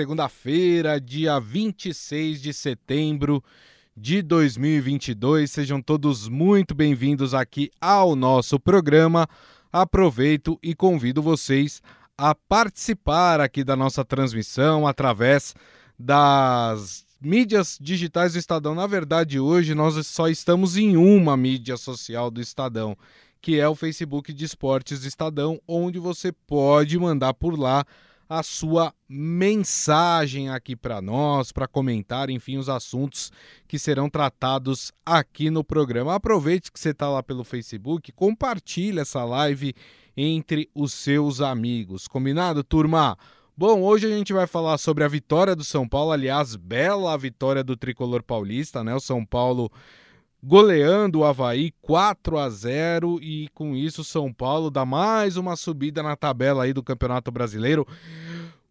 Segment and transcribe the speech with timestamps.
[0.00, 3.44] segunda-feira, dia 26 de setembro
[3.94, 5.50] de 2022.
[5.50, 9.28] Sejam todos muito bem-vindos aqui ao nosso programa.
[9.70, 11.82] Aproveito e convido vocês
[12.16, 15.54] a participar aqui da nossa transmissão através
[15.98, 18.74] das mídias digitais do Estadão.
[18.74, 22.96] Na verdade, hoje nós só estamos em uma mídia social do Estadão,
[23.38, 27.84] que é o Facebook de Esportes do Estadão, onde você pode mandar por lá
[28.30, 33.32] a sua mensagem aqui para nós, para comentar, enfim, os assuntos
[33.66, 36.14] que serão tratados aqui no programa.
[36.14, 39.74] Aproveite que você está lá pelo Facebook, compartilhe essa live
[40.16, 42.06] entre os seus amigos.
[42.06, 43.18] Combinado, turma?
[43.56, 47.64] Bom, hoje a gente vai falar sobre a vitória do São Paulo, aliás, bela vitória
[47.64, 48.94] do tricolor paulista, né?
[48.94, 49.72] O São Paulo
[50.42, 56.02] goleando o Havaí 4 a 0 e com isso São Paulo dá mais uma subida
[56.02, 57.86] na tabela aí do Campeonato Brasileiro.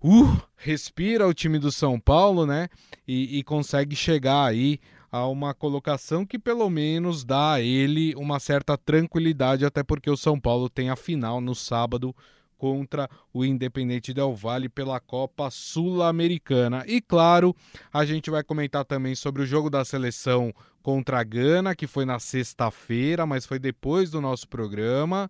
[0.02, 2.70] Uh, respira o time do São Paulo, né?
[3.08, 4.80] E, e consegue chegar aí
[5.12, 10.18] a uma colocação que pelo menos dá a ele uma certa tranquilidade, até porque o
[10.18, 12.16] São Paulo tem a final no sábado
[12.58, 16.84] contra o Independente Del Valle pela Copa Sul-Americana.
[16.86, 17.56] E claro,
[17.92, 20.54] a gente vai comentar também sobre o jogo da seleção
[20.90, 25.30] contra a Gana, que foi na sexta-feira, mas foi depois do nosso programa.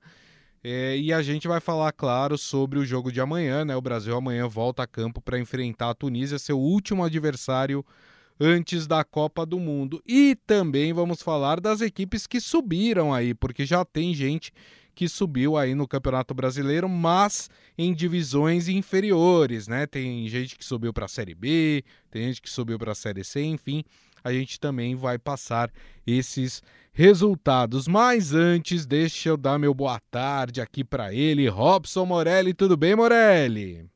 [0.64, 3.76] É, e a gente vai falar, claro, sobre o jogo de amanhã, né?
[3.76, 7.86] O Brasil amanhã volta a campo para enfrentar a Tunísia, seu último adversário
[8.40, 10.02] antes da Copa do Mundo.
[10.08, 14.54] E também vamos falar das equipes que subiram aí, porque já tem gente
[14.96, 19.86] que subiu aí no Campeonato Brasileiro, mas em divisões inferiores, né?
[19.86, 23.26] Tem gente que subiu para a Série B, tem gente que subiu para a Série
[23.26, 23.84] C, enfim,
[24.24, 25.72] a gente também vai passar
[26.06, 27.88] esses resultados.
[27.88, 32.54] Mas antes, deixa eu dar meu boa tarde aqui para ele, Robson Morelli.
[32.54, 33.90] Tudo bem, Morelli?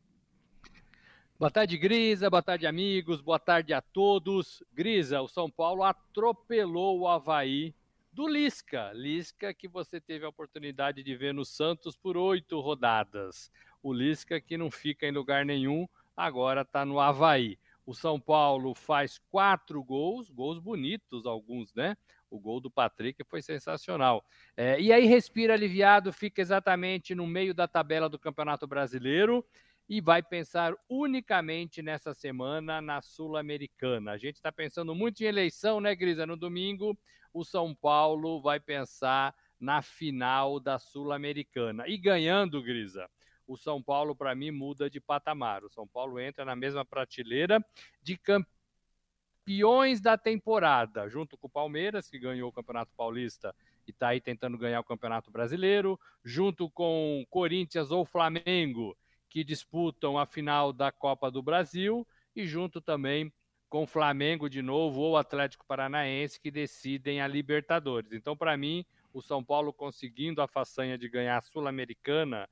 [1.38, 2.30] Boa tarde, Grisa.
[2.30, 3.19] Boa tarde, amigos.
[3.19, 4.63] Boa tarde a todos.
[4.73, 7.75] Grisa, o São Paulo atropelou o Havaí
[8.13, 8.91] do Lisca.
[8.93, 13.52] Lisca que você teve a oportunidade de ver no Santos por oito rodadas.
[13.81, 17.58] O Lisca que não fica em lugar nenhum, agora está no Havaí.
[17.86, 21.98] O São Paulo faz quatro gols, gols bonitos alguns, né?
[22.30, 24.26] O gol do Patrick foi sensacional.
[24.55, 29.45] É, e aí respira aliviado, fica exatamente no meio da tabela do Campeonato Brasileiro
[29.88, 34.11] e vai pensar unicamente nessa semana na Sul-Americana.
[34.11, 36.26] A gente está pensando muito em eleição, né, Grisa?
[36.26, 36.98] No domingo,
[37.33, 41.88] o São Paulo vai pensar na final da Sul-Americana.
[41.88, 43.10] E ganhando, Grisa,
[43.48, 45.64] o São Paulo, para mim, muda de patamar.
[45.64, 47.64] O São Paulo entra na mesma prateleira
[48.02, 53.55] de campeões da temporada, junto com o Palmeiras, que ganhou o Campeonato Paulista
[53.87, 58.98] e está aí tentando ganhar o Campeonato Brasileiro, junto com Corinthians ou Flamengo,
[59.30, 63.31] que disputam a final da Copa do Brasil, e junto também
[63.70, 68.14] com Flamengo de novo ou Atlético Paranaense que decidem a Libertadores.
[68.14, 72.48] Então, para mim, o São Paulo conseguindo a façanha de ganhar a Sul-Americana,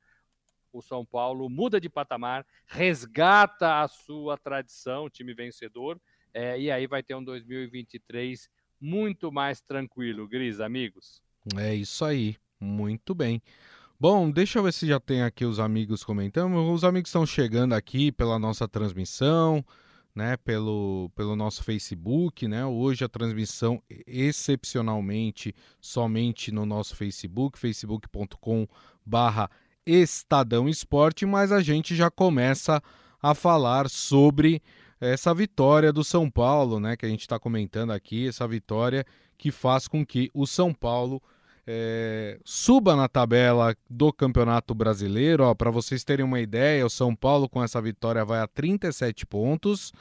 [0.78, 6.00] o São Paulo muda de patamar, resgata a sua tradição, time vencedor,
[6.34, 8.50] é, e aí vai ter um 2023
[8.80, 11.22] muito mais tranquilo, Gris, amigos.
[11.58, 13.42] É isso aí, muito bem.
[14.00, 16.56] Bom, deixa eu ver se já tem aqui os amigos comentando.
[16.72, 19.64] Os amigos estão chegando aqui pela nossa transmissão
[20.14, 22.66] né, pelo, pelo nosso Facebook, né?
[22.66, 28.68] Hoje a transmissão excepcionalmente somente no nosso Facebook, facebook.com
[29.06, 29.50] barra
[29.86, 32.81] Estadão Esporte, mas a gente já começa
[33.22, 34.62] a falar sobre
[35.00, 39.06] essa vitória do São Paulo, né, que a gente está comentando aqui, essa vitória
[39.38, 41.22] que faz com que o São Paulo
[41.66, 45.53] é, suba na tabela do Campeonato Brasileiro.
[45.56, 49.91] Para vocês terem uma ideia, o São Paulo com essa vitória vai a 37 pontos.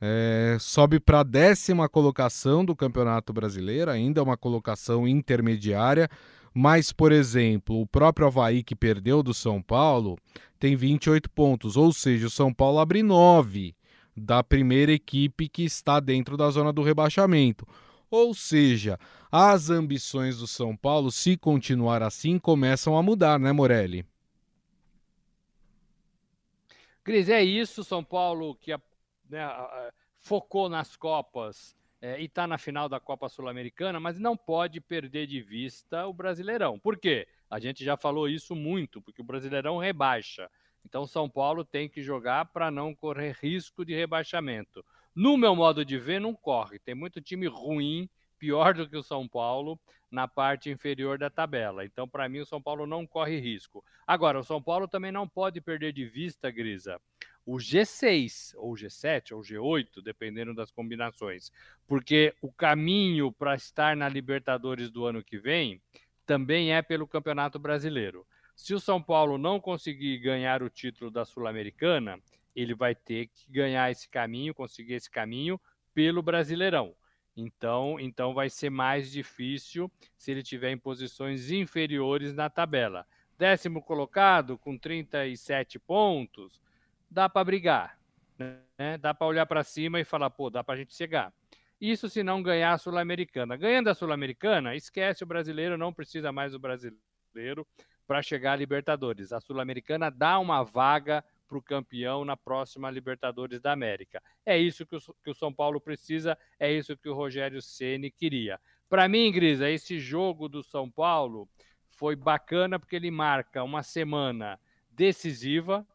[0.00, 6.08] É, sobe para a décima colocação do Campeonato Brasileiro, ainda uma colocação intermediária.
[6.54, 10.18] Mas, por exemplo, o próprio Havaí que perdeu do São Paulo
[10.58, 13.74] tem 28 pontos, ou seja, o São Paulo abre 9
[14.16, 17.66] da primeira equipe que está dentro da zona do rebaixamento.
[18.10, 18.98] Ou seja,
[19.30, 24.04] as ambições do São Paulo, se continuar assim, começam a mudar, né, Morelli?
[27.04, 27.84] Cris, é isso.
[27.84, 28.72] São Paulo que
[29.28, 29.48] né,
[30.18, 35.26] focou nas Copas é, e está na final da Copa Sul-Americana, mas não pode perder
[35.26, 36.78] de vista o Brasileirão.
[36.78, 37.26] Por quê?
[37.50, 40.48] A gente já falou isso muito, porque o Brasileirão rebaixa.
[40.84, 44.84] Então, São Paulo tem que jogar para não correr risco de rebaixamento.
[45.14, 46.78] No meu modo de ver, não corre.
[46.78, 48.08] Tem muito time ruim,
[48.38, 49.78] pior do que o São Paulo,
[50.10, 51.84] na parte inferior da tabela.
[51.84, 53.84] Então, para mim, o São Paulo não corre risco.
[54.06, 57.00] Agora, o São Paulo também não pode perder de vista, Grisa,
[57.48, 61.50] o G6, ou G7, ou G8, dependendo das combinações.
[61.86, 65.80] Porque o caminho para estar na Libertadores do ano que vem
[66.26, 68.26] também é pelo Campeonato Brasileiro.
[68.54, 72.20] Se o São Paulo não conseguir ganhar o título da Sul-Americana,
[72.54, 75.58] ele vai ter que ganhar esse caminho, conseguir esse caminho
[75.94, 76.94] pelo Brasileirão.
[77.34, 83.06] Então, então vai ser mais difícil se ele tiver em posições inferiores na tabela.
[83.38, 86.60] Décimo colocado com 37 pontos,
[87.10, 87.98] dá para brigar,
[88.38, 88.98] né?
[88.98, 91.32] Dá para olhar para cima e falar, pô, dá para a gente chegar.
[91.80, 93.56] Isso se não ganhar a Sul-Americana.
[93.56, 97.66] Ganhando a Sul-Americana, esquece o brasileiro, não precisa mais do brasileiro
[98.06, 99.32] para chegar à Libertadores.
[99.32, 104.22] A Sul-Americana dá uma vaga para o campeão na próxima Libertadores da América.
[104.44, 108.10] É isso que o, que o São Paulo precisa, é isso que o Rogério Ceni
[108.10, 108.60] queria.
[108.88, 111.48] Para mim, Grisa, esse jogo do São Paulo
[111.90, 114.58] foi bacana porque ele marca uma semana
[114.90, 115.86] decisiva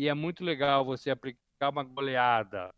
[0.00, 2.74] e é muito legal você aplicar uma goleada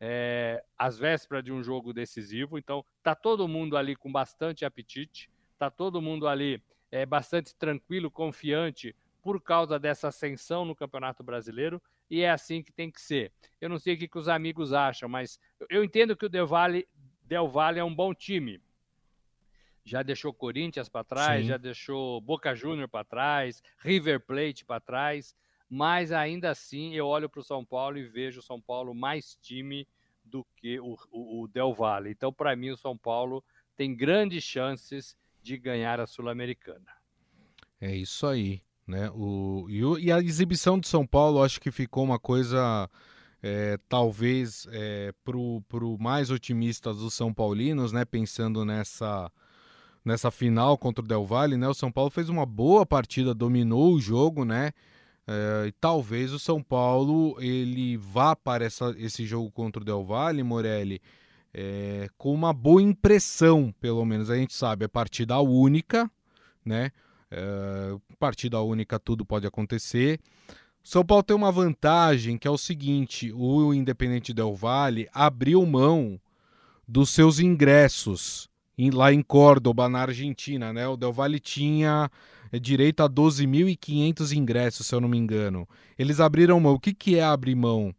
[0.00, 2.58] é, às vésperas de um jogo decisivo.
[2.58, 6.60] Então, tá todo mundo ali com bastante apetite, tá todo mundo ali
[6.90, 11.80] é, bastante tranquilo, confiante por causa dessa ascensão no Campeonato Brasileiro
[12.10, 13.32] e é assim que tem que ser.
[13.60, 15.38] Eu não sei o que, que os amigos acham, mas
[15.70, 16.88] eu entendo que o Del Valle,
[17.22, 18.60] Del Valle é um bom time.
[19.84, 21.48] Já deixou Corinthians para trás, Sim.
[21.48, 25.32] já deixou Boca Júnior para trás, River Plate para trás,
[25.68, 29.36] mas ainda assim eu olho para o São Paulo e vejo o São Paulo mais
[29.36, 29.86] time
[30.24, 32.10] do que o, o, o Del Valle.
[32.10, 33.44] Então, para mim, o São Paulo
[33.76, 36.86] tem grandes chances de ganhar a Sul-Americana.
[37.80, 38.62] É isso aí.
[38.86, 39.10] Né?
[39.10, 42.88] O, e, o, e a exibição de São Paulo acho que ficou uma coisa
[43.42, 48.04] é, talvez é, para o mais otimistas dos São Paulinos, né?
[48.04, 49.30] pensando nessa,
[50.04, 51.68] nessa final contra o Del Valle, né?
[51.68, 54.72] o São Paulo fez uma boa partida, dominou o jogo, né?
[55.28, 60.04] É, e talvez o São Paulo ele vá para essa, esse jogo contra o Del
[60.04, 61.02] Valle, Morelli,
[61.52, 66.10] é, com uma boa impressão, pelo menos a gente sabe, é partida única,
[66.64, 66.92] né?
[67.30, 70.20] É, partida única, tudo pode acontecer.
[70.82, 76.20] São Paulo tem uma vantagem que é o seguinte: o Independente Del Valle abriu mão
[76.86, 80.72] dos seus ingressos em, lá em Córdoba, na Argentina.
[80.72, 80.86] Né?
[80.86, 82.08] O Del Valle tinha
[82.60, 85.68] direito a 12.500 ingressos, se eu não me engano.
[85.98, 86.74] Eles abriram mão.
[86.74, 87.94] O que, que é abrir mão?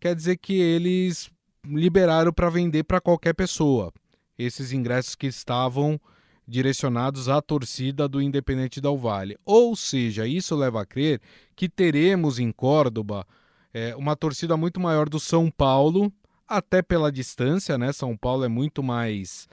[0.00, 1.30] Quer dizer que eles
[1.64, 3.92] liberaram para vender para qualquer pessoa
[4.36, 6.00] esses ingressos que estavam
[6.46, 9.38] direcionados à torcida do Independente Del Vale.
[9.44, 11.20] Ou seja, isso leva a crer
[11.54, 13.26] que teremos em Córdoba
[13.72, 16.12] é, uma torcida muito maior do São Paulo,
[16.46, 17.92] até pela distância, né?
[17.92, 19.48] São Paulo é muito mais,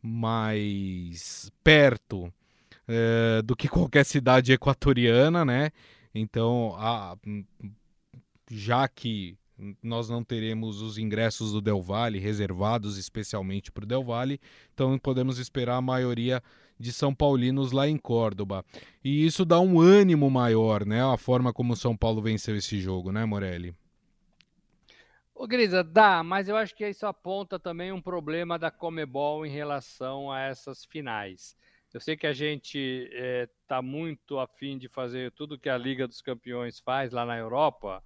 [0.00, 2.32] mais perto
[2.88, 5.70] é, do que qualquer cidade equatoriana, né?
[6.14, 7.16] Então, a,
[8.50, 9.36] já que
[9.82, 14.40] nós não teremos os ingressos do Del Valle reservados especialmente para o Del Valle,
[14.72, 16.42] então podemos esperar a maioria
[16.78, 18.64] de São Paulinos lá em Córdoba.
[19.02, 21.02] E isso dá um ânimo maior, né?
[21.02, 23.74] A forma como o São Paulo venceu esse jogo, né, Morelli?
[25.34, 29.50] Ô, Grisa, dá, mas eu acho que isso aponta também um problema da Comebol em
[29.50, 31.56] relação a essas finais.
[31.94, 35.78] Eu sei que a gente está eh, é, muito afim de fazer tudo que a
[35.78, 38.02] Liga dos Campeões faz lá na Europa,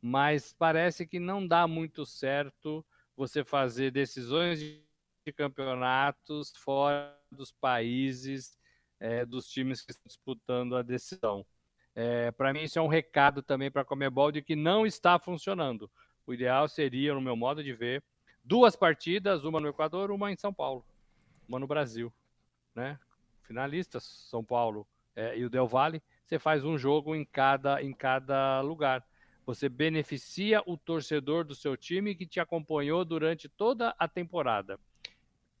[0.00, 2.82] mas parece que não dá muito certo
[3.14, 4.82] você fazer decisões de
[5.36, 8.56] campeonatos fora dos países
[8.98, 11.44] é, dos times que estão disputando a decisão.
[11.94, 15.18] É, para mim, isso é um recado também para a Comebol de que não está
[15.18, 15.90] funcionando.
[16.26, 18.02] O ideal seria, no meu modo de ver,
[18.42, 20.86] duas partidas, uma no Equador, uma em São Paulo,
[21.46, 22.10] uma no Brasil.
[22.74, 22.98] Né?
[23.46, 27.92] Finalistas, São Paulo é, e o Del Valle, você faz um jogo em cada, em
[27.92, 29.06] cada lugar.
[29.46, 34.78] Você beneficia o torcedor do seu time que te acompanhou durante toda a temporada,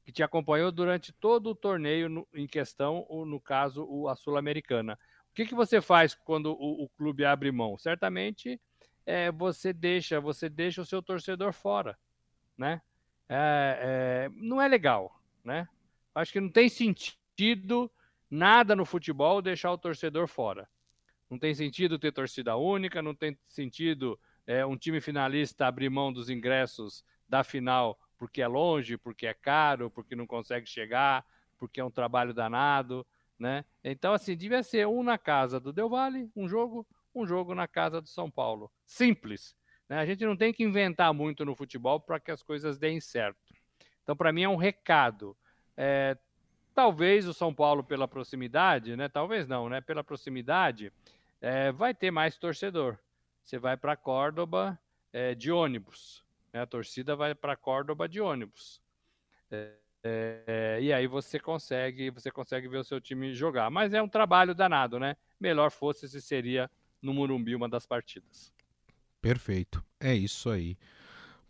[0.04, 4.16] que te acompanhou durante todo o torneio no, em questão, ou no caso, o, a
[4.16, 4.98] Sul-Americana.
[5.30, 7.78] O que, que você faz quando o, o clube abre mão?
[7.78, 8.60] Certamente
[9.04, 11.96] é, você deixa, você deixa o seu torcedor fora,
[12.58, 12.82] né?
[13.28, 15.68] É, é, não é legal, né?
[16.12, 17.25] Acho que não tem sentido
[18.30, 20.68] nada no futebol deixar o torcedor fora.
[21.30, 26.12] Não tem sentido ter torcida única, não tem sentido é, um time finalista abrir mão
[26.12, 31.24] dos ingressos da final porque é longe, porque é caro, porque não consegue chegar,
[31.58, 33.06] porque é um trabalho danado,
[33.38, 33.64] né?
[33.84, 37.68] Então, assim, devia ser um na casa do Del Valle, um jogo, um jogo na
[37.68, 38.70] casa do São Paulo.
[38.84, 39.54] Simples.
[39.88, 39.98] Né?
[39.98, 43.54] A gente não tem que inventar muito no futebol para que as coisas deem certo.
[44.02, 45.36] Então, para mim, é um recado.
[45.76, 46.16] É,
[46.76, 49.08] talvez o São Paulo, pela proximidade, né?
[49.08, 49.80] Talvez não, né?
[49.80, 50.92] Pela proximidade,
[51.40, 52.98] é, vai ter mais torcedor.
[53.42, 54.78] Você vai para Córdoba,
[55.10, 56.22] é, de ônibus.
[56.52, 56.60] Né?
[56.60, 58.82] A torcida vai para Córdoba de ônibus.
[59.50, 63.70] É, e aí você consegue, você consegue ver o seu time jogar.
[63.70, 65.16] Mas é um trabalho danado, né?
[65.40, 68.52] Melhor fosse se seria no Murumbi uma das partidas.
[69.22, 69.82] Perfeito.
[69.98, 70.76] É isso aí.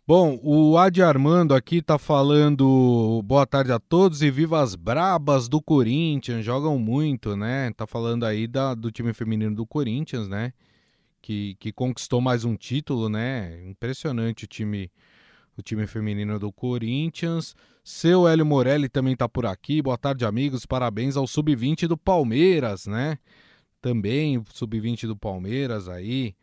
[0.07, 5.49] Bom, o Adi Armando aqui tá falando boa tarde a todos e viva as brabas
[5.49, 7.73] do Corinthians, jogam muito, né?
[7.73, 10.53] Tá falando aí da, do time feminino do Corinthians, né?
[11.21, 13.61] Que, que conquistou mais um título, né?
[13.67, 14.89] Impressionante o time
[15.57, 17.53] o time feminino do Corinthians.
[17.83, 19.81] Seu Hélio Morelli também tá por aqui.
[19.81, 20.65] Boa tarde, amigos.
[20.65, 23.17] Parabéns ao sub-20 do Palmeiras, né?
[23.81, 26.33] Também sub-20 do Palmeiras aí.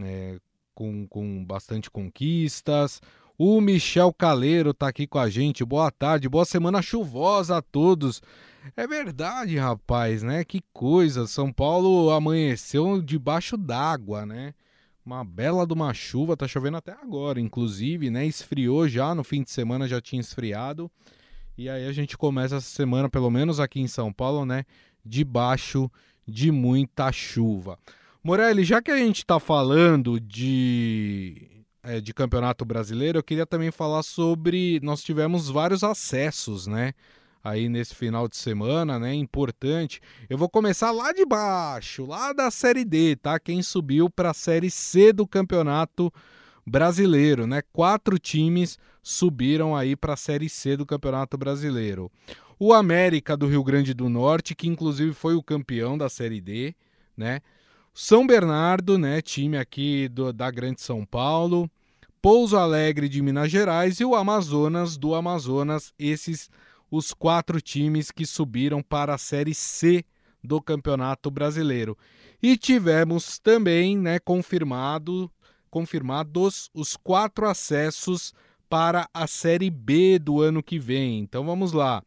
[0.00, 0.38] É,
[0.78, 3.02] com, com bastante conquistas.
[3.36, 5.64] O Michel Caleiro está aqui com a gente.
[5.64, 8.22] Boa tarde, boa semana chuvosa a todos.
[8.76, 10.44] É verdade, rapaz, né?
[10.44, 11.26] Que coisa.
[11.26, 14.54] São Paulo amanheceu debaixo d'água, né?
[15.04, 18.24] Uma bela de uma chuva, tá chovendo até agora, inclusive, né?
[18.24, 20.88] Esfriou já, no fim de semana já tinha esfriado.
[21.56, 24.64] E aí a gente começa essa semana, pelo menos aqui em São Paulo, né?
[25.04, 25.90] Debaixo
[26.24, 27.76] de muita chuva.
[28.22, 33.70] Morelli, já que a gente está falando de, é, de campeonato brasileiro, eu queria também
[33.70, 34.80] falar sobre.
[34.82, 36.92] Nós tivemos vários acessos, né?
[37.42, 39.14] Aí nesse final de semana, né?
[39.14, 40.00] Importante.
[40.28, 43.38] Eu vou começar lá de baixo, lá da Série D, tá?
[43.38, 46.12] Quem subiu para a Série C do campeonato
[46.66, 47.62] brasileiro, né?
[47.72, 52.12] Quatro times subiram aí para a Série C do Campeonato Brasileiro.
[52.58, 56.74] O América do Rio Grande do Norte, que inclusive foi o campeão da Série D,
[57.16, 57.40] né?
[58.00, 61.68] São Bernardo, né, time aqui do, da Grande São Paulo,
[62.22, 66.48] Pouso Alegre de Minas Gerais e o Amazonas do Amazonas, esses
[66.88, 70.04] os quatro times que subiram para a Série C
[70.42, 71.98] do Campeonato Brasileiro.
[72.40, 75.28] E tivemos também, né, confirmado,
[75.68, 78.32] confirmados os quatro acessos
[78.68, 81.18] para a Série B do ano que vem.
[81.18, 82.00] Então vamos lá.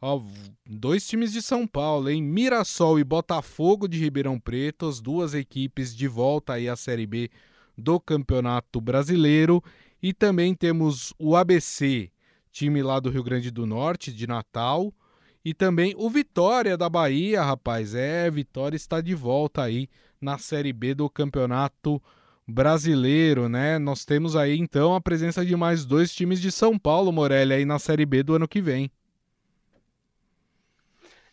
[0.00, 0.22] Ó,
[0.66, 2.22] dois times de São Paulo, hein?
[2.22, 7.30] Mirassol e Botafogo de Ribeirão Preto, as duas equipes de volta aí à Série B
[7.76, 9.62] do Campeonato Brasileiro.
[10.02, 12.10] E também temos o ABC,
[12.50, 14.90] time lá do Rio Grande do Norte, de Natal.
[15.44, 17.94] E também o Vitória da Bahia, rapaz.
[17.94, 19.88] É, Vitória está de volta aí
[20.18, 22.02] na Série B do Campeonato
[22.48, 23.78] Brasileiro, né?
[23.78, 27.64] Nós temos aí então a presença de mais dois times de São Paulo, Morelli, aí
[27.66, 28.90] na Série B do ano que vem.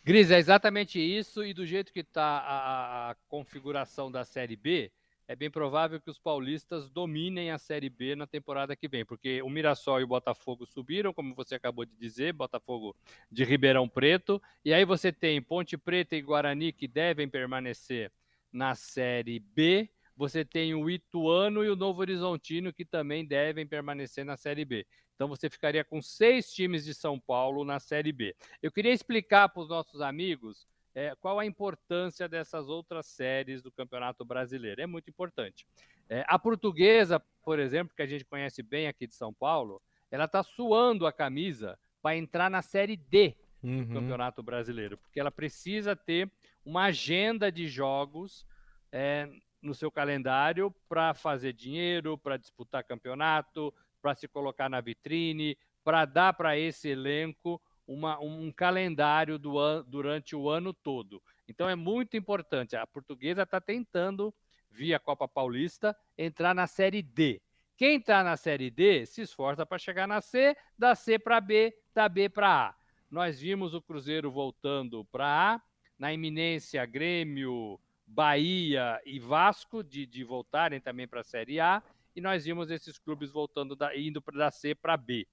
[0.08, 4.90] Gris, é exatamente isso, e do jeito que está a, a, configuração da Série B,
[5.28, 9.42] é bem provável que os paulistas dominem a Série B na temporada que vem, porque
[9.42, 12.96] o Mirassol e o Botafogo subiram, como você acabou de dizer, Botafogo
[13.30, 18.10] de Ribeirão Preto, e aí você tem Ponte Preta e Guarani que devem permanecer
[18.50, 24.24] na Série B, você tem o Ituano e o Novo Horizontino que também devem permanecer
[24.24, 24.84] na Série B.
[25.14, 28.34] Então você ficaria com seis times de São Paulo na Série B.
[28.60, 33.70] Eu queria explicar para os nossos amigos é, qual a importância dessas outras séries do
[33.70, 34.82] Campeonato Brasileiro.
[34.82, 35.64] É muito importante.
[36.08, 40.24] É, a portuguesa, por exemplo, que a gente conhece bem aqui de São Paulo, ela
[40.24, 43.94] está suando a camisa para entrar na Série D do uhum.
[43.94, 46.28] Campeonato Brasileiro, porque ela precisa ter
[46.64, 48.44] uma agenda de jogos
[48.90, 49.28] é,
[49.60, 56.04] no seu calendário para fazer dinheiro, para disputar campeonato, para se colocar na vitrine, para
[56.04, 61.22] dar para esse elenco uma, um calendário do an, durante o ano todo.
[61.48, 62.76] Então é muito importante.
[62.76, 64.32] A portuguesa está tentando,
[64.70, 67.40] via Copa Paulista, entrar na Série D.
[67.76, 71.74] Quem está na Série D se esforça para chegar na C, da C para B,
[71.94, 72.74] da B para A.
[73.10, 75.62] Nós vimos o Cruzeiro voltando para A,
[75.98, 81.82] na iminência Grêmio, Bahia e Vasco de, de voltarem também para a Série A,
[82.16, 85.28] e nós vimos esses clubes voltando da, indo da C para B.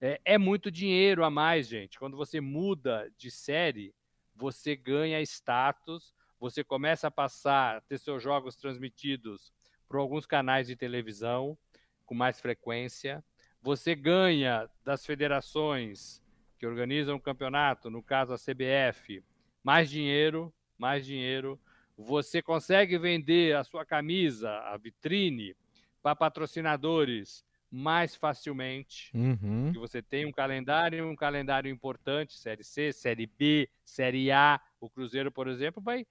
[0.00, 1.98] É, é, muito dinheiro a mais, gente.
[1.98, 3.94] Quando você muda de série,
[4.34, 9.52] você ganha status, você começa a passar, a ter seus jogos transmitidos
[9.88, 11.56] por alguns canais de televisão
[12.04, 13.24] com mais frequência.
[13.62, 16.22] Você ganha das federações
[16.58, 19.24] que organizam o campeonato, no caso a CBF,
[19.62, 21.58] mais dinheiro, mais dinheiro.
[21.96, 25.56] Você consegue vender a sua camisa, a vitrine,
[26.02, 29.10] para patrocinadores mais facilmente.
[29.14, 29.72] Uhum.
[29.72, 34.60] Que você tem um calendário, um calendário importante, Série C, Série B, Série A.
[34.80, 36.06] O Cruzeiro, por exemplo, vai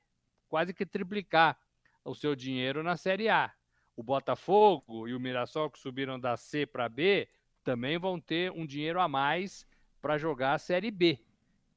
[0.50, 1.58] quase que triplicar
[2.04, 3.52] o seu dinheiro na Série A.
[3.96, 7.28] O Botafogo e o Mirassol, que subiram da C para B,
[7.64, 9.66] também vão ter um dinheiro a mais
[10.02, 11.20] para jogar a Série B.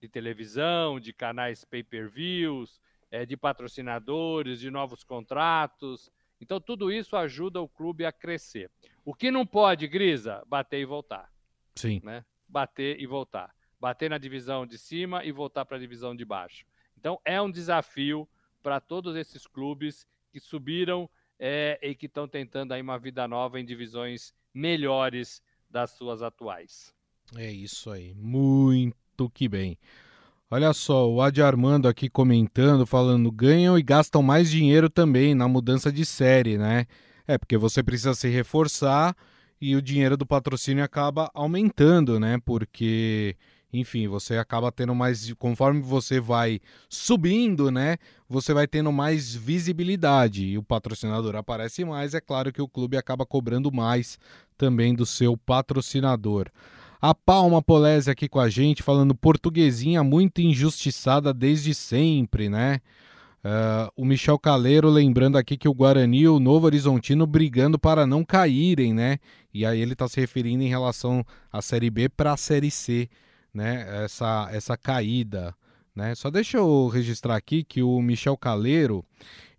[0.01, 6.11] De televisão, de canais pay-per-views, é, de patrocinadores, de novos contratos.
[6.41, 8.71] Então, tudo isso ajuda o clube a crescer.
[9.05, 11.33] O que não pode, Grisa, bater e voltar.
[11.75, 12.01] Sim.
[12.05, 12.25] Né?
[12.49, 13.55] Bater e voltar.
[13.81, 16.65] Bater na divisão de cima e voltar para a divisão de baixo.
[16.97, 18.29] Então, é um desafio
[18.63, 23.61] para todos esses clubes que subiram é, e que estão tentando aí uma vida nova
[23.61, 26.95] em divisões melhores das suas atuais.
[27.37, 29.79] É isso aí, muito que bem.
[30.51, 35.47] Olha só, o Adi Armando aqui comentando, falando, ganham e gastam mais dinheiro também na
[35.47, 36.87] mudança de série, né?
[37.27, 39.15] É, porque você precisa se reforçar
[39.61, 42.39] e o dinheiro do patrocínio acaba aumentando, né?
[42.47, 43.37] Porque
[43.71, 47.99] enfim, você acaba tendo mais, conforme você vai subindo, né?
[48.27, 52.15] Você vai tendo mais visibilidade e o patrocinador aparece mais.
[52.15, 54.19] É claro que o clube acaba cobrando mais
[54.57, 56.51] também do seu patrocinador.
[57.01, 62.81] A Palma Polese aqui com a gente, falando portuguesinha muito injustiçada desde sempre, né?
[63.45, 68.05] Uh, o Michel Caleiro lembrando aqui que o Guarani e o Novo Horizontino brigando para
[68.05, 69.19] não caírem, né?
[69.55, 73.09] E aí ele está se referindo em relação à Série B para a Série C
[73.53, 75.55] né, essa, essa caída.
[75.95, 76.15] Né?
[76.15, 79.05] Só deixa eu registrar aqui que o Michel Caleiro,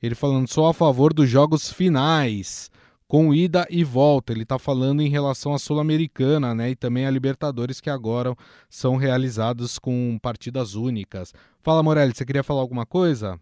[0.01, 2.69] ele falando só a favor dos jogos finais,
[3.09, 4.31] com ida e volta.
[4.31, 8.35] Ele está falando em relação à Sul-Americana né, e também a Libertadores, que agora
[8.69, 11.33] são realizados com partidas únicas.
[11.59, 13.41] Fala, Morelli, você queria falar alguma coisa?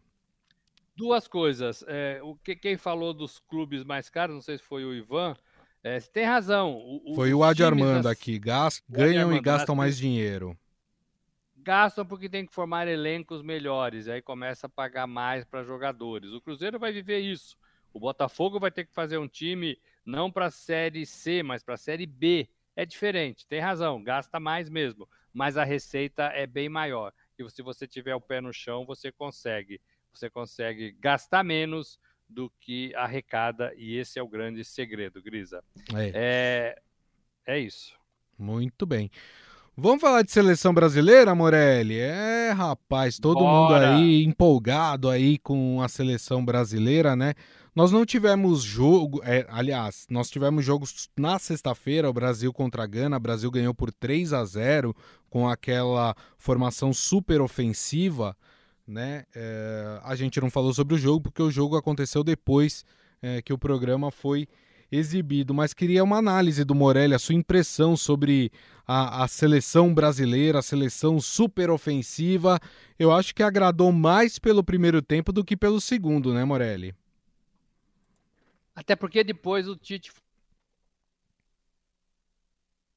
[0.96, 1.84] Duas coisas.
[1.86, 5.36] É, o que, quem falou dos clubes mais caros, não sei se foi o Ivan,
[5.84, 6.74] é, você tem razão.
[7.06, 8.14] O, Foi o Adi Armando das...
[8.14, 8.40] aqui.
[8.40, 8.82] Gast...
[8.90, 10.58] Ganham Armando, e gastam mais dinheiro.
[11.58, 14.08] Gastam porque tem que formar elencos melhores.
[14.08, 16.32] Aí começa a pagar mais para jogadores.
[16.32, 17.58] O Cruzeiro vai viver isso.
[17.94, 21.76] O Botafogo vai ter que fazer um time não para a Série C, mas para
[21.76, 22.50] a Série B.
[22.76, 27.12] É diferente, tem razão, gasta mais mesmo, mas a receita é bem maior.
[27.38, 29.82] E se você tiver o pé no chão, você consegue.
[30.14, 35.64] Você consegue gastar menos, do que arrecada, e esse é o grande segredo, Grisa.
[35.96, 36.76] É,
[37.46, 37.96] é, é isso.
[38.38, 39.10] Muito bem.
[39.76, 42.00] Vamos falar de seleção brasileira, Morelli?
[42.00, 43.52] É, rapaz, todo Bora.
[43.52, 47.36] mundo aí empolgado aí com a seleção brasileira, né?
[47.78, 52.88] Nós não tivemos jogo, é, aliás, nós tivemos jogos na sexta-feira, o Brasil contra a
[52.88, 54.96] Gana, o Brasil ganhou por 3 a 0
[55.30, 58.36] com aquela formação super ofensiva,
[58.88, 59.26] né?
[59.36, 62.84] É, a gente não falou sobre o jogo porque o jogo aconteceu depois
[63.22, 64.48] é, que o programa foi
[64.92, 68.52] exibido, mas queria uma análise do Morelli, a sua impressão sobre
[68.88, 72.60] a, a seleção brasileira, a seleção super ofensiva.
[72.98, 76.96] Eu acho que agradou mais pelo primeiro tempo do que pelo segundo, né, Morelli?
[78.78, 80.12] Até porque depois o Tite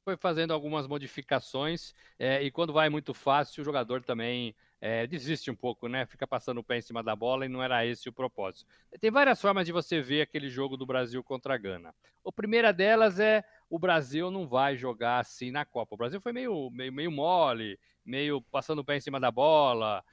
[0.05, 5.51] foi fazendo algumas modificações é, e quando vai muito fácil, o jogador também é, desiste
[5.51, 6.05] um pouco, né?
[6.05, 8.67] Fica passando o pé em cima da bola e não era esse o propósito.
[9.01, 11.95] Tem várias formas de você ver aquele jogo do Brasil contra a Gana.
[12.27, 15.95] A primeira delas é o Brasil não vai jogar assim na Copa.
[15.95, 20.05] O Brasil foi meio, meio, meio mole, meio passando o pé em cima da bola,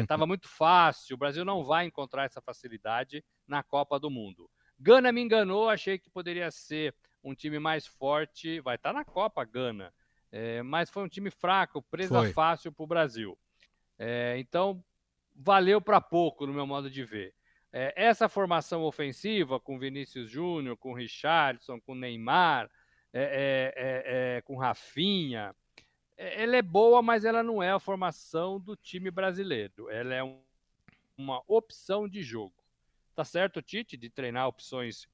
[0.00, 1.14] estava é, muito fácil.
[1.14, 4.50] O Brasil não vai encontrar essa facilidade na Copa do Mundo.
[4.78, 8.60] Gana me enganou, achei que poderia ser um time mais forte.
[8.60, 9.92] Vai estar tá na Copa, Gana.
[10.30, 12.32] É, mas foi um time fraco, presa foi.
[12.32, 13.38] fácil para o Brasil.
[13.98, 14.82] É, então,
[15.34, 17.34] valeu para pouco, no meu modo de ver.
[17.72, 22.70] É, essa formação ofensiva com Vinícius Júnior, com Richardson, com Neymar,
[23.12, 25.54] é, é, é, com Rafinha,
[26.16, 29.88] ela é boa, mas ela não é a formação do time brasileiro.
[29.88, 30.40] Ela é um,
[31.16, 32.57] uma opção de jogo.
[33.18, 35.08] Tá certo, Tite, de treinar opções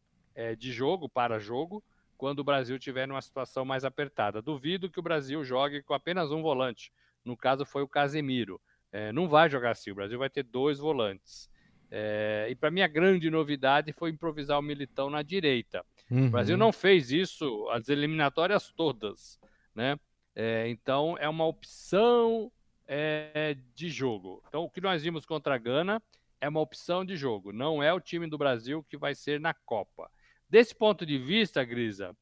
[0.59, 1.83] de jogo para jogo,
[2.19, 4.43] quando o Brasil tiver numa situação mais apertada.
[4.43, 6.93] Duvido que o Brasil jogue com apenas um volante.
[7.25, 8.61] No caso, foi o Casemiro.
[8.93, 11.49] É, não vai jogar assim, o Brasil vai ter dois volantes.
[11.91, 15.83] É, e para mim a grande novidade foi improvisar o Militão na direita.
[16.11, 16.27] Uhum.
[16.27, 19.41] O Brasil não fez isso as eliminatórias todas,
[19.75, 19.99] né?
[20.37, 22.53] É, então é uma opção
[22.87, 24.43] é, de jogo.
[24.47, 26.03] Então o que nós vimos contra a Gana
[26.45, 29.55] é uma opção de jogo, não é o time do Brasil que vai ser na
[29.55, 30.11] Copa.
[30.49, 32.15] Desse ponto de vista, Grisa,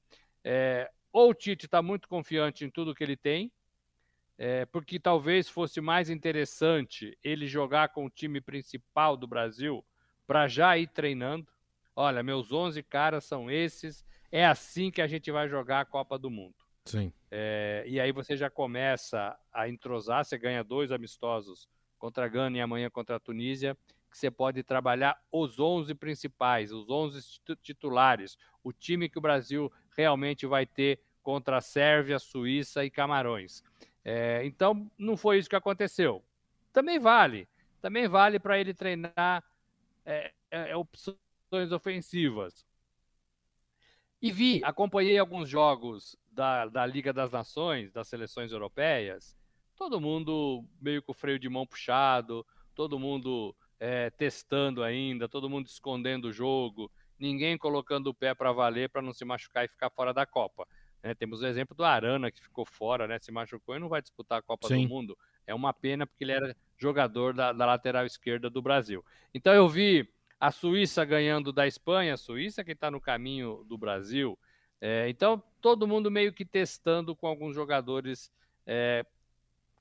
[0.45, 3.51] é, ou o Tite está muito confiante em tudo que ele tem,
[4.39, 9.85] é, porque talvez fosse mais interessante ele jogar com o time principal do Brasil
[10.25, 11.49] para já ir treinando.
[11.97, 16.17] Olha, meus 11 caras são esses, é assim que a gente vai jogar a Copa
[16.17, 16.55] do Mundo.
[16.85, 17.13] Sim.
[17.29, 22.57] É, e aí você já começa a entrosar, você ganha dois amistosos contra a Gana
[22.57, 23.77] e amanhã contra a Tunísia,
[24.13, 29.73] que você pode trabalhar os 11 principais, os 11 titulares, o time que o Brasil
[29.97, 33.65] realmente vai ter contra a Sérvia, Suíça e Camarões.
[34.05, 36.23] É, então, não foi isso que aconteceu.
[36.73, 37.49] Também vale.
[37.81, 39.43] Também vale para ele treinar
[40.05, 41.17] é, é, é opção
[41.75, 42.65] ofensivas.
[44.21, 49.37] E vi, acompanhei alguns jogos da, da Liga das Nações, das seleções europeias,
[49.77, 55.51] todo mundo meio com o freio de mão puxado, todo mundo é, testando ainda, todo
[55.51, 59.69] mundo escondendo o jogo, ninguém colocando o pé para valer para não se machucar e
[59.69, 60.69] ficar fora da Copa.
[61.03, 64.01] É, temos o exemplo do Arana, que ficou fora, né, se machucou e não vai
[64.01, 64.85] disputar a Copa Sim.
[64.85, 65.19] do Mundo.
[65.45, 69.05] É uma pena porque ele era jogador da, da lateral esquerda do Brasil.
[69.35, 73.77] Então eu vi a Suíça ganhando da Espanha, a Suíça que está no caminho do
[73.77, 74.39] Brasil.
[74.81, 78.31] É, então, todo mundo meio que testando com alguns jogadores
[78.65, 79.05] é,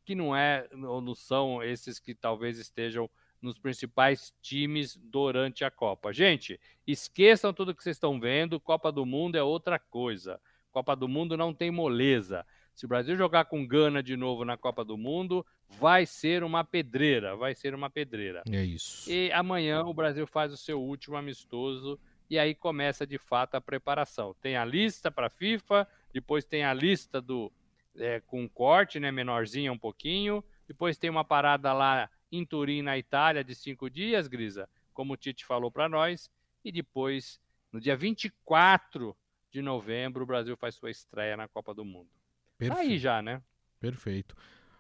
[0.04, 3.08] que não é ou não são esses que talvez estejam
[3.42, 6.14] nos principais times durante a Copa.
[6.14, 10.40] Gente, esqueçam tudo que vocês estão vendo, Copa do Mundo é outra coisa.
[10.72, 12.46] Copa do Mundo não tem moleza.
[12.74, 16.64] Se o Brasil jogar com Gana de novo na Copa do Mundo, vai ser uma
[16.64, 18.44] pedreira, vai ser uma pedreira.
[18.50, 19.12] É isso.
[19.12, 22.00] E amanhã o Brasil faz o seu último amistoso
[22.30, 24.34] e aí começa de fato a preparação.
[24.42, 27.52] Tem a lista para a FIFA, depois tem a lista do
[27.98, 32.98] é, com corte, né, menorzinha um pouquinho, depois tem uma parada lá em Turim, na
[32.98, 36.30] Itália, de cinco dias, Grisa, como o Tite falou para nós,
[36.64, 37.40] e depois,
[37.72, 39.16] no dia 24
[39.52, 42.10] de novembro, o Brasil faz sua estreia na Copa do Mundo.
[42.58, 42.78] Perfeito.
[42.78, 43.42] Tá aí já, né?
[43.80, 44.36] Perfeito.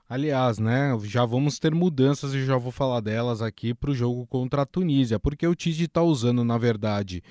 [0.08, 4.28] Aliás, né, já vamos ter mudanças e já vou falar delas aqui para o jogo
[4.28, 7.24] contra a Tunísia, porque o Tite está usando, na verdade,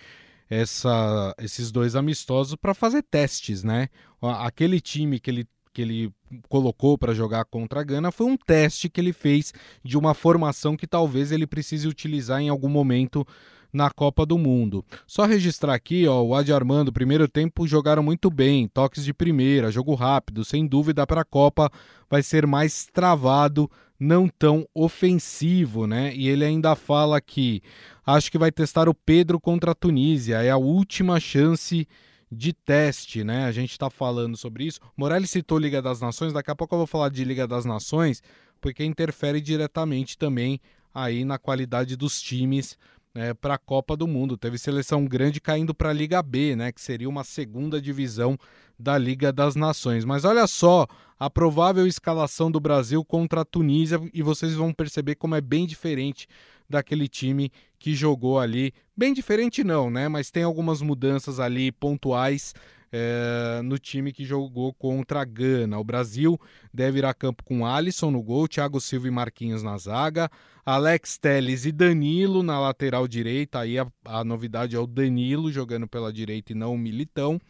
[0.48, 3.88] essa, esses dois amistosos para fazer testes, né?
[4.20, 5.48] Aquele time que ele,
[5.80, 6.12] que ele
[6.48, 10.76] colocou para jogar contra a Gana foi um teste que ele fez de uma formação
[10.76, 13.26] que talvez ele precise utilizar em algum momento
[13.72, 14.84] na Copa do Mundo.
[15.06, 19.70] Só registrar aqui, ó, o Adi Armando, primeiro tempo jogaram muito bem, toques de primeira,
[19.70, 21.70] jogo rápido, sem dúvida para a Copa
[22.10, 26.12] vai ser mais travado, não tão ofensivo, né?
[26.14, 27.62] E ele ainda fala que
[28.04, 31.86] acho que vai testar o Pedro contra a Tunísia, é a última chance
[32.30, 33.44] de teste, né?
[33.44, 34.80] A gente está falando sobre isso.
[34.96, 38.22] Morales citou Liga das Nações, daqui a pouco eu vou falar de Liga das Nações,
[38.60, 40.60] porque interfere diretamente também
[40.94, 42.76] aí na qualidade dos times
[43.14, 44.36] né, para a Copa do Mundo.
[44.36, 48.38] Teve seleção grande caindo para a Liga B, né, que seria uma segunda divisão
[48.78, 50.04] da Liga das Nações.
[50.04, 50.86] Mas olha só
[51.18, 55.66] a provável escalação do Brasil contra a Tunísia e vocês vão perceber como é bem
[55.66, 56.26] diferente
[56.68, 58.72] daquele time que jogou ali.
[58.96, 60.08] Bem diferente não, né?
[60.08, 62.54] Mas tem algumas mudanças ali pontuais
[62.92, 65.78] é, no time que jogou contra a Gana.
[65.78, 66.38] O Brasil
[66.72, 70.30] deve ir a campo com Alisson no gol, Thiago Silva e Marquinhos na zaga,
[70.64, 73.60] Alex Teles e Danilo na lateral direita.
[73.60, 77.40] Aí a, a novidade é o Danilo jogando pela direita e não o Militão.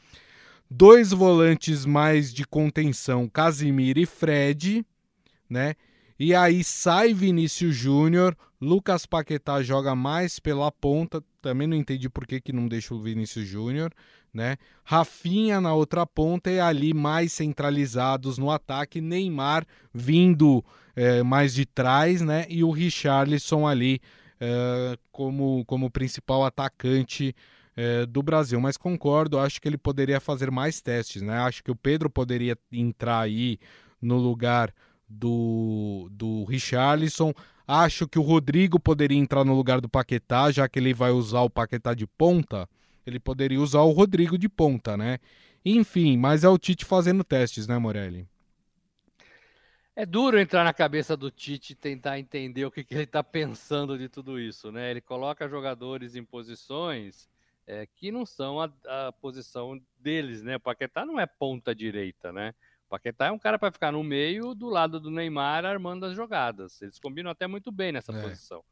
[0.71, 4.87] Dois volantes mais de contenção, Casimiro e Fred,
[5.49, 5.75] né?
[6.17, 12.27] E aí sai Vinícius Júnior, Lucas Paquetá joga mais pela ponta, também não entendi por
[12.27, 13.91] que, que não deixa o Vinícius Júnior
[14.33, 14.57] né?
[14.85, 20.65] Rafinha na outra ponta e ali mais centralizados no ataque, Neymar vindo
[20.95, 22.47] é, mais de trás, né?
[22.49, 24.01] E o Richarlison ali
[24.41, 27.35] é, como, como principal atacante
[27.77, 28.61] é, do Brasil.
[28.61, 31.39] Mas concordo, acho que ele poderia fazer mais testes, né?
[31.39, 33.59] Acho que o Pedro poderia entrar aí
[34.01, 34.73] no lugar
[35.09, 37.33] do, do Richarlison.
[37.67, 41.43] Acho que o Rodrigo poderia entrar no lugar do Paquetá, já que ele vai usar
[41.43, 42.69] o Paquetá de ponta.
[43.07, 45.19] Ele poderia usar o Rodrigo de ponta, né?
[45.65, 48.27] Enfim, mas é o Tite fazendo testes, né, Morelli?
[49.95, 53.23] É duro entrar na cabeça do Tite e tentar entender o que, que ele está
[53.23, 54.91] pensando de tudo isso, né?
[54.91, 57.29] Ele coloca jogadores em posições
[57.67, 60.57] é, que não são a, a, posição deles, né?
[60.57, 62.55] O Paquetá não é ponta direita, né?
[62.87, 66.17] O Paquetá é um cara para ficar no meio, do lado do Neymar, armando as
[66.17, 66.81] jogadas.
[66.81, 68.23] Eles combinam até muito bem nessa é.
[68.23, 68.65] posição.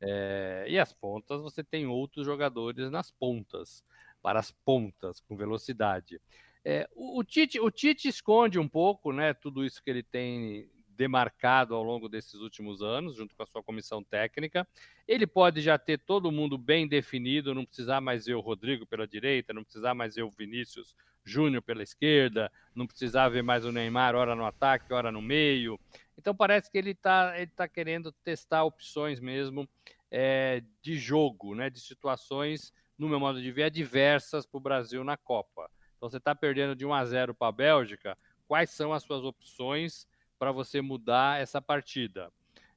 [0.00, 3.82] É, e as pontas, você tem outros jogadores nas pontas,
[4.22, 6.20] para as pontas, com velocidade.
[6.64, 10.68] É, o, o, Tite, o Tite esconde um pouco né, tudo isso que ele tem
[10.96, 14.66] demarcado ao longo desses últimos anos, junto com a sua comissão técnica.
[15.06, 19.06] Ele pode já ter todo mundo bem definido, não precisar mais ver o Rodrigo pela
[19.06, 23.72] direita, não precisar mais ver o Vinícius Júnior pela esquerda, não precisar ver mais o
[23.72, 25.78] Neymar, hora no ataque, hora no meio.
[26.16, 29.68] Então parece que ele está ele tá querendo testar opções mesmo
[30.10, 35.04] é, de jogo, né, de situações, no meu modo de ver, adversas para o Brasil
[35.04, 35.70] na Copa.
[35.96, 39.24] Então você está perdendo de 1 a 0 para a Bélgica, quais são as suas
[39.24, 40.06] opções
[40.38, 42.32] para você mudar essa partida?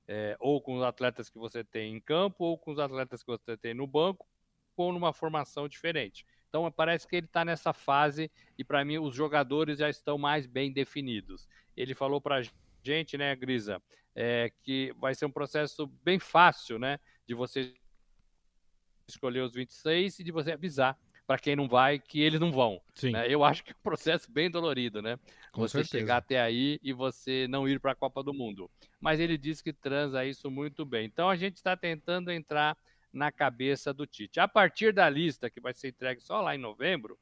[0.07, 3.27] É, ou com os atletas que você tem em campo, ou com os atletas que
[3.27, 4.27] você tem no banco,
[4.75, 6.25] ou numa formação diferente.
[6.47, 10.47] Então parece que ele está nessa fase e para mim os jogadores já estão mais
[10.47, 11.47] bem definidos.
[11.77, 12.41] Ele falou para
[12.83, 13.81] gente, né, Grisa,
[14.15, 17.73] é, que vai ser um processo bem fácil, né, de você
[19.07, 20.97] escolher os 26 e de você avisar
[21.29, 22.81] para quem não vai que eles não vão.
[23.03, 23.31] Né?
[23.31, 25.19] Eu acho que é um processo bem dolorido, né?
[25.51, 25.99] Com você certeza.
[25.99, 28.67] chegar até aí e você não ir para a Copa do Mundo.
[28.99, 31.05] Mas ele diz que transa isso muito bem.
[31.05, 32.75] Então a gente está tentando entrar
[33.13, 34.39] na cabeça do Tite.
[34.39, 37.15] A partir da lista que vai ser entregue só lá em novembro,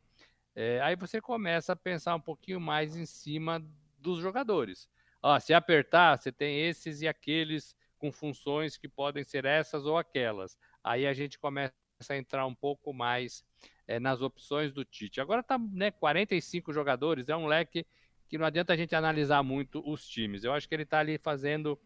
[0.55, 3.61] é, aí você começa a pensar um pouquinho mais em cima
[3.99, 4.87] dos jogadores.
[5.21, 9.97] Ó, se apertar, você tem esses e aqueles com funções que podem ser essas ou
[9.97, 10.57] aquelas.
[10.81, 11.73] Aí a gente começa
[12.09, 13.43] a entrar um pouco mais
[13.87, 15.21] é, nas opções do Tite.
[15.21, 17.85] Agora tá né, 45 jogadores, é um leque
[18.27, 20.43] que não adianta a gente analisar muito os times.
[20.43, 21.79] Eu acho que ele está ali fazendo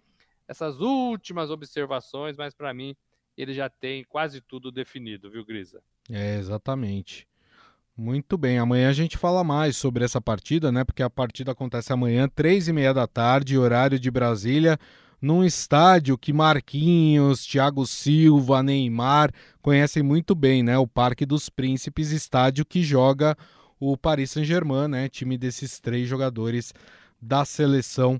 [0.47, 2.95] essas últimas observações, mas para mim
[3.37, 5.81] ele já tem quase tudo definido, viu, Grisa?
[6.09, 7.27] É, exatamente.
[7.95, 10.83] Muito bem, amanhã a gente fala mais sobre essa partida, né?
[10.83, 14.79] Porque a partida acontece amanhã, três e meia da tarde, horário de Brasília,
[15.21, 19.31] num estádio que Marquinhos, Thiago Silva, Neymar
[19.61, 20.77] conhecem muito bem, né?
[20.77, 23.37] O Parque dos Príncipes, estádio que joga
[23.79, 25.07] o Paris Saint-Germain, né?
[25.07, 26.73] Time desses três jogadores
[27.21, 28.19] da seleção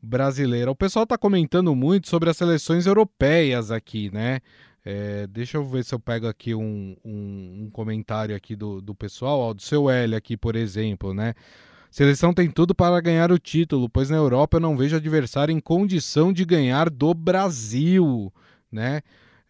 [0.00, 0.70] brasileira.
[0.70, 4.40] O pessoal está comentando muito sobre as seleções europeias aqui, né?
[4.84, 8.94] É, deixa eu ver se eu pego aqui um, um, um comentário aqui do, do
[8.94, 11.34] pessoal, ó, do seu L aqui, por exemplo, né?
[11.90, 15.60] Seleção tem tudo para ganhar o título, pois na Europa eu não vejo adversário em
[15.60, 18.32] condição de ganhar do Brasil,
[18.70, 19.00] né?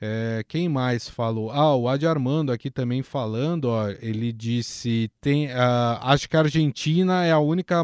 [0.00, 1.50] É, quem mais falou?
[1.50, 6.40] Ah, o Adi Armando aqui também falando, ó, ele disse, tem, uh, acho que a
[6.40, 7.82] Argentina é a única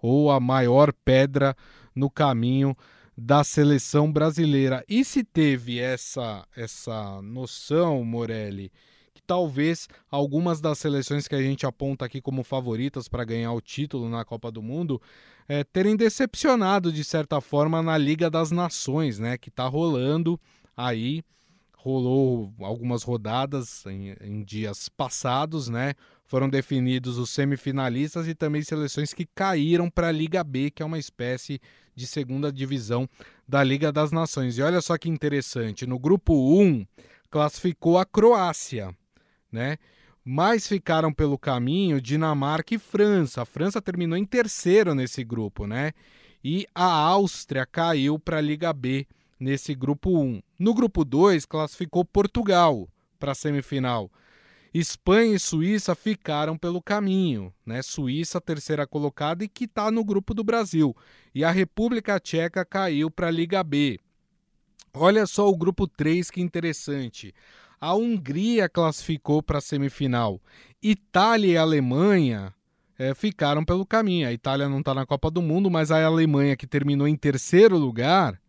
[0.00, 1.56] ou a maior pedra
[1.92, 2.76] no caminho
[3.16, 4.84] da seleção brasileira.
[4.88, 8.70] E se teve essa essa noção, Morelli,
[9.28, 14.08] talvez algumas das seleções que a gente aponta aqui como favoritas para ganhar o título
[14.08, 15.00] na Copa do Mundo
[15.46, 20.40] é, terem decepcionado de certa forma na Liga das Nações, né, que está rolando
[20.74, 21.22] aí
[21.76, 25.94] rolou algumas rodadas em, em, dias passados, né?
[26.26, 30.86] Foram definidos os semifinalistas e também seleções que caíram para a Liga B, que é
[30.86, 31.60] uma espécie
[31.94, 33.08] de segunda divisão
[33.46, 34.58] da Liga das Nações.
[34.58, 36.84] E olha só que interessante, no grupo 1
[37.30, 38.94] classificou a Croácia,
[39.50, 39.78] né?
[40.24, 43.42] Mas ficaram pelo caminho Dinamarca e França.
[43.42, 45.92] A França terminou em terceiro nesse grupo, né?
[46.44, 49.06] E a Áustria caiu para a Liga B
[49.40, 50.42] nesse grupo 1.
[50.58, 54.10] No grupo 2, classificou Portugal para a semifinal.
[54.72, 57.80] Espanha e Suíça ficaram pelo caminho, né?
[57.82, 60.94] Suíça, terceira colocada e que está no grupo do Brasil.
[61.34, 63.98] E a República Tcheca caiu para a Liga B.
[64.92, 67.34] Olha só o grupo 3, que interessante.
[67.80, 70.40] A Hungria classificou para a semifinal.
[70.82, 72.52] Itália e Alemanha
[72.98, 74.26] é, ficaram pelo caminho.
[74.26, 77.78] A Itália não está na Copa do Mundo, mas a Alemanha, que terminou em terceiro
[77.78, 78.40] lugar,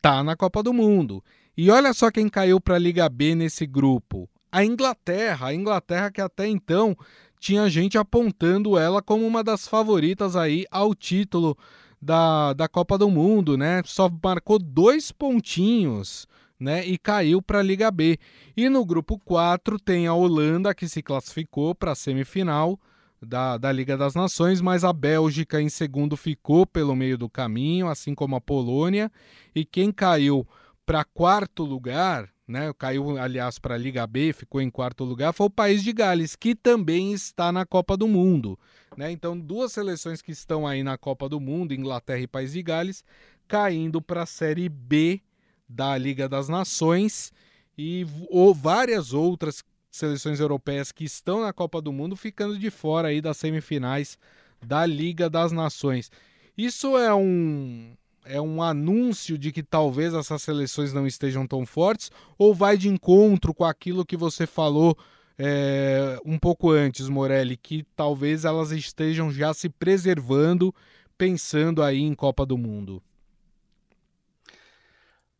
[0.00, 1.22] tá na Copa do Mundo.
[1.56, 5.48] E olha só quem caiu para a Liga B nesse grupo: a Inglaterra.
[5.48, 6.96] A Inglaterra que até então
[7.38, 11.56] tinha gente apontando ela como uma das favoritas aí ao título
[12.00, 13.82] da, da Copa do Mundo, né?
[13.84, 16.26] Só marcou dois pontinhos.
[16.58, 18.18] Né, e caiu para a Liga B.
[18.56, 22.80] E no grupo 4 tem a Holanda, que se classificou para a semifinal,
[23.20, 27.88] da, da Liga das Nações, mas a Bélgica em segundo ficou pelo meio do caminho,
[27.88, 29.10] assim como a Polônia,
[29.54, 30.46] e quem caiu
[30.86, 35.46] para quarto lugar, né, caiu aliás para a Liga B, ficou em quarto lugar, foi
[35.46, 38.58] o país de Gales, que também está na Copa do Mundo.
[38.96, 39.10] Né?
[39.12, 43.04] Então, duas seleções que estão aí na Copa do Mundo, Inglaterra e País de Gales,
[43.46, 45.20] caindo para a Série B
[45.68, 47.32] da Liga das Nações
[47.76, 53.08] e ou várias outras seleções europeias que estão na Copa do Mundo ficando de fora
[53.08, 54.18] aí das semifinais
[54.64, 56.10] da Liga das Nações.
[56.56, 57.92] Isso é um
[58.24, 62.88] é um anúncio de que talvez essas seleções não estejam tão fortes ou vai de
[62.88, 64.96] encontro com aquilo que você falou
[65.38, 70.74] é, um pouco antes, Morelli, que talvez elas estejam já se preservando
[71.16, 73.02] pensando aí em Copa do Mundo?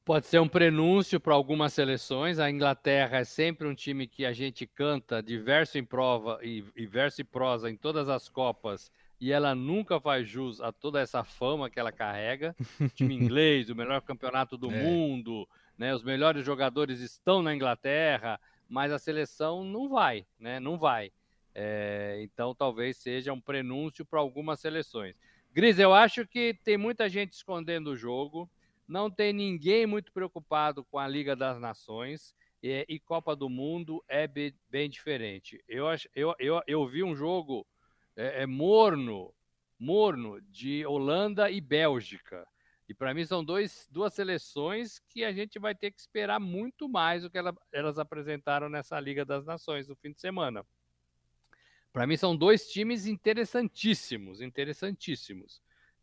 [0.09, 2.38] Pode ser um prenúncio para algumas seleções.
[2.38, 6.64] A Inglaterra é sempre um time que a gente canta de verso em prova e,
[6.75, 8.90] e verso e prosa em todas as Copas
[9.21, 12.57] e ela nunca faz jus a toda essa fama que ela carrega.
[12.81, 14.83] O time inglês, o melhor campeonato do é.
[14.83, 15.94] mundo, né?
[15.94, 20.59] Os melhores jogadores estão na Inglaterra, mas a seleção não vai, né?
[20.59, 21.12] Não vai.
[21.55, 25.14] É, então talvez seja um prenúncio para algumas seleções.
[25.53, 28.51] Gris, eu acho que tem muita gente escondendo o jogo.
[28.88, 34.03] Não tem ninguém muito preocupado com a Liga das Nações e, e Copa do Mundo
[34.09, 35.62] é bem, bem diferente.
[35.68, 37.66] Eu, eu, eu, eu vi um jogo
[38.16, 39.35] é, é, morno,
[39.79, 42.48] morno de Holanda e Bélgica.
[42.88, 46.88] E para mim são dois, duas seleções que a gente vai ter que esperar muito
[46.88, 50.64] mais do que ela, elas apresentaram nessa Liga das Nações no fim de semana.
[51.92, 55.61] Para mim são dois times interessantíssimos, interessantíssimos.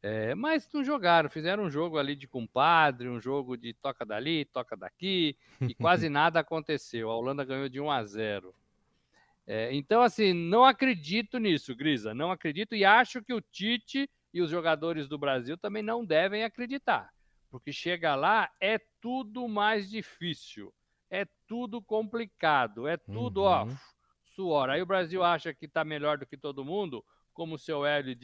[0.07, 4.45] É, mas não jogaram, fizeram um jogo ali de compadre, um jogo de toca dali,
[4.45, 7.09] toca daqui, e quase nada aconteceu.
[7.09, 8.53] A Holanda ganhou de 1 a 0.
[9.47, 14.43] É, então, assim, não acredito nisso, Grisa, não acredito e acho que o Tite e
[14.43, 17.11] os jogadores do Brasil também não devem acreditar,
[17.49, 20.71] porque chega lá é tudo mais difícil,
[21.09, 23.47] é tudo complicado, é tudo, uhum.
[23.47, 23.67] ó,
[24.21, 24.69] suor.
[24.69, 28.15] Aí o Brasil acha que está melhor do que todo mundo, como o seu Hélio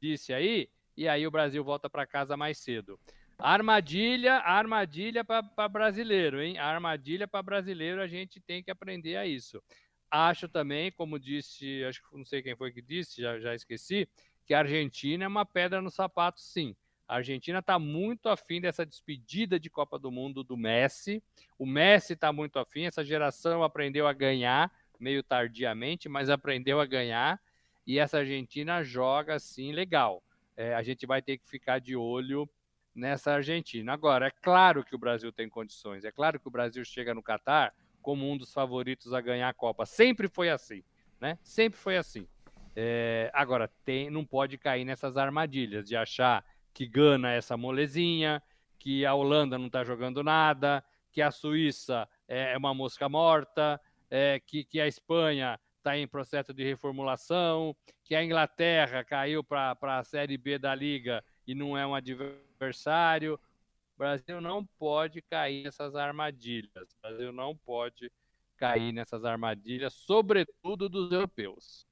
[0.00, 0.68] disse aí,
[0.98, 2.98] e aí o Brasil volta para casa mais cedo.
[3.38, 6.58] Armadilha, armadilha para brasileiro, hein?
[6.58, 9.62] Armadilha para brasileiro, a gente tem que aprender a isso.
[10.10, 14.08] Acho também, como disse, acho que não sei quem foi que disse, já, já esqueci,
[14.44, 16.74] que a Argentina é uma pedra no sapato, sim.
[17.06, 21.22] A Argentina está muito afim dessa despedida de Copa do Mundo do Messi.
[21.56, 26.86] O Messi está muito afim, essa geração aprendeu a ganhar, meio tardiamente, mas aprendeu a
[26.86, 27.40] ganhar.
[27.86, 30.24] E essa Argentina joga assim legal
[30.58, 32.50] é, a gente vai ter que ficar de olho
[32.92, 33.92] nessa Argentina.
[33.92, 37.22] Agora, é claro que o Brasil tem condições, é claro que o Brasil chega no
[37.22, 39.86] Catar como um dos favoritos a ganhar a Copa.
[39.86, 40.82] Sempre foi assim,
[41.20, 41.38] né?
[41.44, 42.26] Sempre foi assim.
[42.74, 46.44] É, agora, tem, não pode cair nessas armadilhas de achar
[46.74, 48.42] que Gana é essa molezinha,
[48.80, 53.80] que a Holanda não está jogando nada, que a Suíça é, é uma mosca morta,
[54.10, 59.76] é, que, que a Espanha está em processo de reformulação, que a Inglaterra caiu para
[59.80, 63.34] a Série B da Liga e não é um adversário.
[63.34, 66.92] O Brasil não pode cair nessas armadilhas.
[66.92, 68.12] O Brasil não pode
[68.56, 71.86] cair nessas armadilhas, sobretudo dos europeus.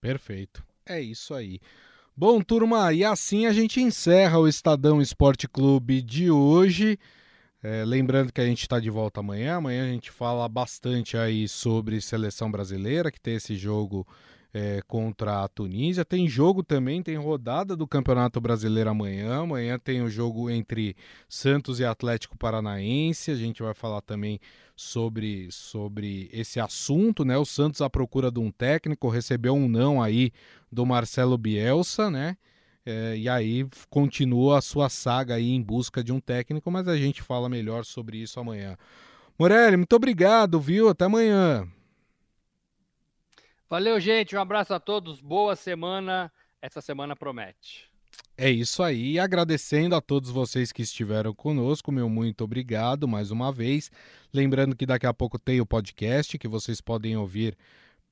[0.00, 0.64] Perfeito.
[0.86, 1.58] É isso aí.
[2.16, 6.98] Bom, turma, e assim a gente encerra o Estadão Esporte Clube de hoje.
[7.62, 9.56] É, lembrando que a gente está de volta amanhã.
[9.56, 14.06] Amanhã a gente fala bastante aí sobre seleção brasileira, que tem esse jogo
[14.54, 16.04] é, contra a Tunísia.
[16.04, 19.40] Tem jogo também, tem rodada do Campeonato Brasileiro amanhã.
[19.40, 20.96] Amanhã tem o jogo entre
[21.28, 23.32] Santos e Atlético Paranaense.
[23.32, 24.38] A gente vai falar também
[24.76, 27.36] sobre, sobre esse assunto, né?
[27.36, 30.30] O Santos à procura de um técnico, recebeu um não aí
[30.70, 32.36] do Marcelo Bielsa, né?
[32.90, 36.96] É, e aí continua a sua saga aí em busca de um técnico, mas a
[36.96, 38.78] gente fala melhor sobre isso amanhã.
[39.38, 40.88] Morelli, muito obrigado, viu?
[40.88, 41.68] Até amanhã.
[43.68, 44.34] Valeu, gente.
[44.34, 45.20] Um abraço a todos.
[45.20, 46.32] Boa semana.
[46.62, 47.90] Essa semana promete.
[48.38, 49.18] É isso aí.
[49.18, 53.90] Agradecendo a todos vocês que estiveram conosco, meu muito obrigado mais uma vez.
[54.32, 57.54] Lembrando que daqui a pouco tem o podcast que vocês podem ouvir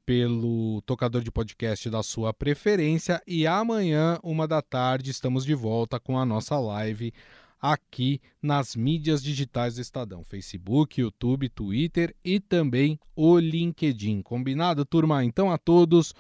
[0.07, 3.21] pelo tocador de podcast da sua preferência.
[3.27, 7.13] E amanhã, uma da tarde, estamos de volta com a nossa live
[7.61, 14.23] aqui nas mídias digitais do Estadão: Facebook, YouTube, Twitter e também o LinkedIn.
[14.23, 15.25] Combinado, turma?
[15.25, 16.15] Então, a todos.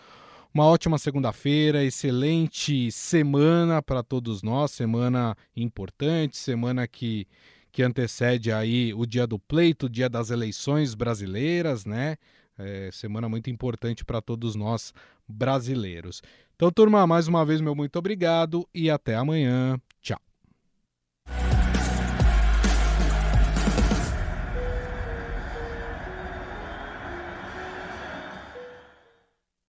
[0.52, 7.28] Uma ótima segunda-feira, excelente semana para todos nós, semana importante, semana que,
[7.70, 12.16] que antecede aí o dia do pleito, o dia das eleições brasileiras, né?
[12.58, 14.94] É, semana muito importante para todos nós
[15.28, 16.22] brasileiros.
[16.54, 19.78] Então, turma, mais uma vez, meu muito obrigado e até amanhã.